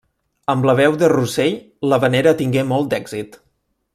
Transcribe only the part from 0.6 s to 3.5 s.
la veu de Rossell, l'havanera tingué molt d'èxit.